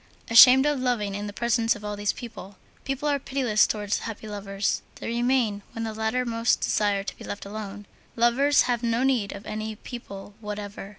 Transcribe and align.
Ashamed 0.31 0.65
of 0.65 0.79
loving 0.79 1.13
in 1.13 1.27
the 1.27 1.31
presence 1.31 1.75
of 1.75 1.85
all 1.85 1.95
these 1.95 2.11
people. 2.11 2.57
People 2.85 3.07
are 3.07 3.19
pitiless 3.19 3.67
towards 3.67 3.99
happy 3.99 4.27
lovers; 4.27 4.81
they 4.95 5.07
remain 5.07 5.61
when 5.73 5.83
the 5.83 5.93
latter 5.93 6.25
most 6.25 6.59
desire 6.61 7.03
to 7.03 7.17
be 7.19 7.23
left 7.23 7.45
alone. 7.45 7.85
Lovers 8.15 8.63
have 8.63 8.81
no 8.81 9.03
need 9.03 9.31
of 9.31 9.45
any 9.45 9.75
people 9.75 10.33
whatever. 10.41 10.89